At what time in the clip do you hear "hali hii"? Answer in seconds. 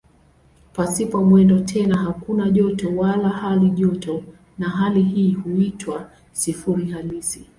4.69-5.31